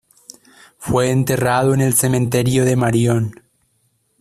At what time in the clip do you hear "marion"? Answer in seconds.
2.75-3.35